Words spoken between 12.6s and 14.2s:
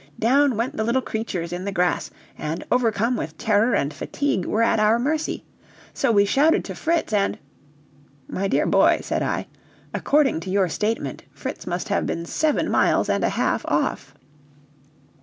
miles and a half off."